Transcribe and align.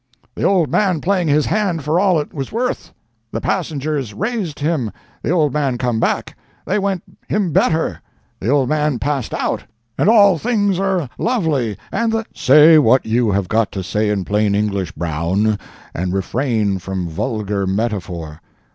The 0.33 0.41
old 0.43 0.71
man 0.71 0.99
played 0.99 1.27
his 1.27 1.45
hand 1.45 1.83
for 1.83 1.99
all 1.99 2.19
it 2.19 2.33
was 2.33 2.51
worth—the 2.51 3.39
passengers 3.39 4.15
raised 4.15 4.57
him—the 4.57 5.29
old 5.29 5.53
man 5.53 5.77
come 5.77 5.99
back—they 5.99 6.79
went 6.79 7.03
him 7.27 7.51
better—the 7.53 8.49
old 8.49 8.67
man 8.67 8.97
passed 8.97 9.31
out, 9.31 9.65
and 9.99 10.09
all 10.09 10.39
things 10.39 10.79
are 10.79 11.07
lovely 11.19 11.77
and 11.91 12.11
the—" 12.11 12.25
"Say 12.33 12.79
what 12.79 13.05
you 13.05 13.29
have 13.29 13.47
got 13.47 13.71
to 13.73 13.83
say 13.83 14.09
in 14.09 14.25
plain 14.25 14.55
English, 14.55 14.91
Brown, 14.93 15.59
and 15.93 16.11
refrain 16.13 16.79
from 16.79 17.07
vulgar 17.07 17.67
metaphor." 17.67 18.41